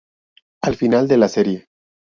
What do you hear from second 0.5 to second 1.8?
Al final de la serie.